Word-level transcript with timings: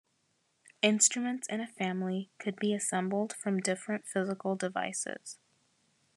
Instruments 0.81 1.45
in 1.47 1.61
a 1.61 1.67
Family 1.67 2.31
could 2.39 2.55
be 2.55 2.73
assembled 2.73 3.33
from 3.33 3.59
different 3.59 4.07
physical 4.07 4.55
devices. 4.55 5.37